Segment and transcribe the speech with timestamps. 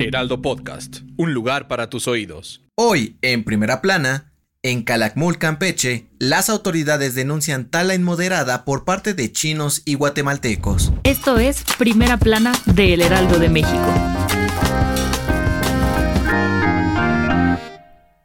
[0.00, 2.62] Heraldo Podcast, un lugar para tus oídos.
[2.74, 9.30] Hoy, en primera plana, en Calakmul, Campeche, las autoridades denuncian tala inmoderada por parte de
[9.30, 10.90] chinos y guatemaltecos.
[11.04, 13.94] Esto es Primera Plana de El Heraldo de México.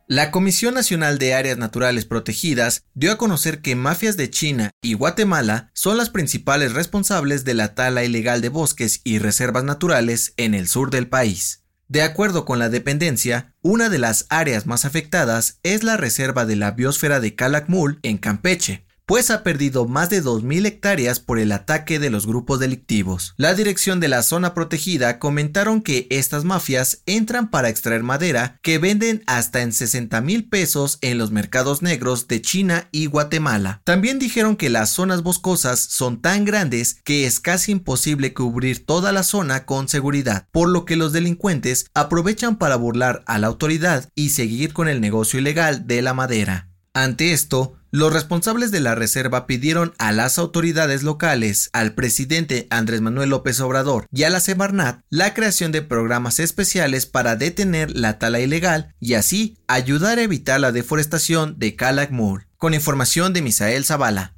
[0.07, 4.93] La Comisión Nacional de Áreas Naturales Protegidas dio a conocer que mafias de China y
[4.93, 10.53] Guatemala son las principales responsables de la tala ilegal de bosques y reservas naturales en
[10.53, 11.64] el sur del país.
[11.87, 16.55] De acuerdo con la dependencia, una de las áreas más afectadas es la reserva de
[16.55, 21.51] la biosfera de Calakmul en Campeche, pues ha perdido más de 2.000 hectáreas por el
[21.51, 23.33] ataque de los grupos delictivos.
[23.37, 28.77] La dirección de la zona protegida comentaron que estas mafias entran para extraer madera que
[28.77, 33.81] venden hasta en 60 mil pesos en los mercados negros de China y Guatemala.
[33.83, 39.11] También dijeron que las zonas boscosas son tan grandes que es casi imposible cubrir toda
[39.11, 44.09] la zona con seguridad, por lo que los delincuentes aprovechan para burlar a la autoridad
[44.15, 46.74] y seguir con el negocio ilegal de la madera.
[46.95, 53.01] Ante esto, los responsables de la reserva pidieron a las autoridades locales, al presidente Andrés
[53.01, 58.17] Manuel López Obrador y a la Semarnat la creación de programas especiales para detener la
[58.17, 62.47] tala ilegal y así ayudar a evitar la deforestación de Calakmul.
[62.55, 64.37] Con información de Misael Zavala.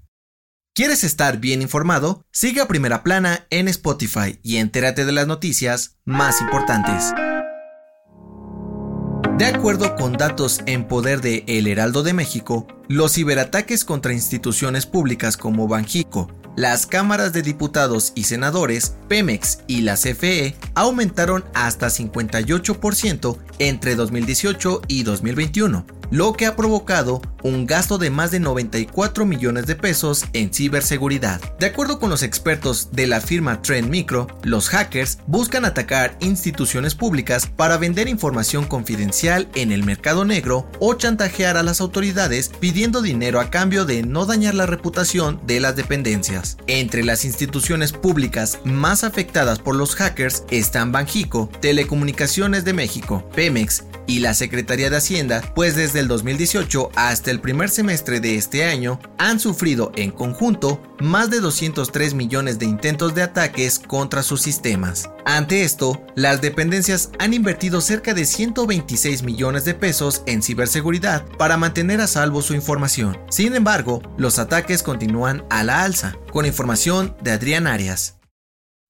[0.73, 2.25] ¿Quieres estar bien informado?
[2.31, 7.13] Sigue a Primera Plana en Spotify y entérate de las noticias más importantes.
[9.37, 14.87] De acuerdo con datos en poder de El Heraldo de México, los ciberataques contra instituciones
[14.87, 21.85] públicas como Banjico, las cámaras de diputados y senadores, Pemex y la CFE aumentaron hasta
[21.85, 29.25] 58% entre 2018 y 2021, lo que ha provocado un gasto de más de 94
[29.25, 31.41] millones de pesos en ciberseguridad.
[31.59, 36.95] De acuerdo con los expertos de la firma Trend Micro, los hackers buscan atacar instituciones
[36.95, 43.01] públicas para vender información confidencial en el mercado negro o chantajear a las autoridades pidiendo
[43.01, 46.57] dinero a cambio de no dañar la reputación de las dependencias.
[46.67, 53.83] Entre las instituciones públicas más afectadas por los hackers están Banjico, Telecomunicaciones de México, Pemex
[54.07, 58.65] y la Secretaría de Hacienda, pues desde el 2018 hasta el primer semestre de este
[58.65, 64.41] año han sufrido en conjunto más de 203 millones de intentos de ataques contra sus
[64.41, 65.09] sistemas.
[65.25, 71.57] Ante esto, las dependencias han invertido cerca de 126 millones de pesos en ciberseguridad para
[71.57, 73.19] mantener a salvo su información.
[73.29, 78.16] Sin embargo, los ataques continúan a la alza, con información de Adrián Arias.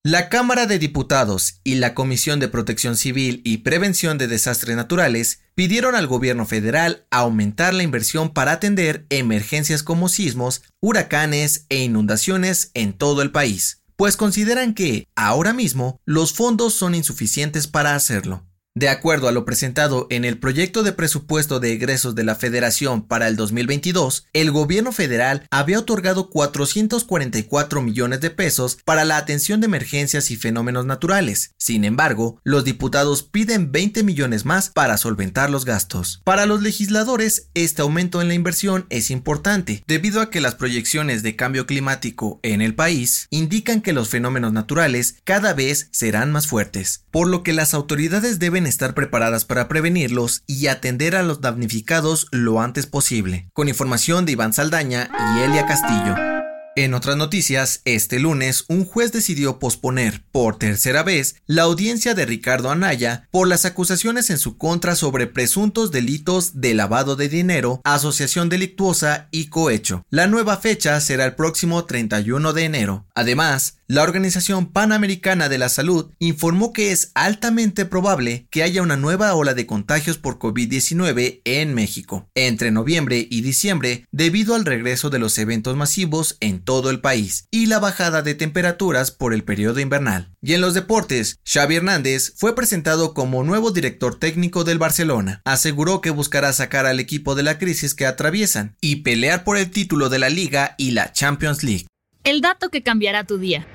[0.04, 5.42] La Cámara de Diputados y la Comisión de Protección Civil y Prevención de Desastres Naturales
[5.54, 12.72] pidieron al gobierno federal aumentar la inversión para atender emergencias como sismos, huracanes e inundaciones
[12.74, 18.47] en todo el país, pues consideran que, ahora mismo, los fondos son insuficientes para hacerlo.
[18.78, 23.02] De acuerdo a lo presentado en el proyecto de presupuesto de egresos de la Federación
[23.02, 29.62] para el 2022, el gobierno federal había otorgado 444 millones de pesos para la atención
[29.62, 31.56] de emergencias y fenómenos naturales.
[31.58, 36.22] Sin embargo, los diputados piden 20 millones más para solventar los gastos.
[36.24, 41.24] Para los legisladores, este aumento en la inversión es importante, debido a que las proyecciones
[41.24, 46.46] de cambio climático en el país indican que los fenómenos naturales cada vez serán más
[46.46, 51.42] fuertes, por lo que las autoridades deben estar preparadas para prevenirlos y atender a los
[51.42, 53.50] damnificados lo antes posible.
[53.54, 56.37] Con información de Iván Saldaña y Elia Castillo.
[56.78, 62.28] En otras noticias, este lunes un juez decidió posponer por tercera vez la audiencia de
[62.28, 67.82] Ricardo Anaya por las acusaciones en su contra sobre presuntos delitos de lavado de dinero,
[67.84, 70.06] asociación delictuosa y cohecho.
[70.12, 73.08] La nueva fecha será el próximo 31 de enero.
[73.16, 78.98] Además, la Organización Panamericana de la Salud informó que es altamente probable que haya una
[78.98, 85.10] nueva ola de contagios por COVID-19 en México entre noviembre y diciembre debido al regreso
[85.10, 89.46] de los eventos masivos en todo el país y la bajada de temperaturas por el
[89.46, 90.34] periodo invernal.
[90.42, 95.42] Y en los deportes, Xavi Hernández fue presentado como nuevo director técnico del Barcelona.
[95.46, 99.72] Aseguró que buscará sacar al equipo de la crisis que atraviesan y pelear por el
[99.72, 101.88] título de la liga y la Champions League.
[102.26, 103.66] El dato que cambiará tu día.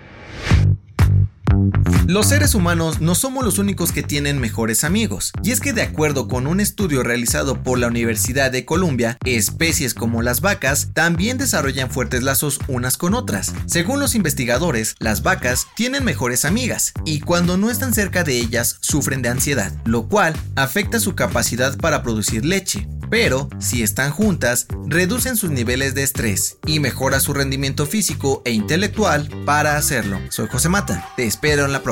[2.06, 5.82] Los seres humanos no somos los únicos que tienen mejores amigos, y es que de
[5.82, 11.38] acuerdo con un estudio realizado por la Universidad de Columbia, especies como las vacas también
[11.38, 13.52] desarrollan fuertes lazos unas con otras.
[13.66, 18.78] Según los investigadores, las vacas tienen mejores amigas, y cuando no están cerca de ellas
[18.80, 24.66] sufren de ansiedad, lo cual afecta su capacidad para producir leche pero si están juntas,
[24.86, 30.18] reducen sus niveles de estrés y mejora su rendimiento físico e intelectual para hacerlo.
[30.30, 31.91] Soy José Mata, te espero en la próxima.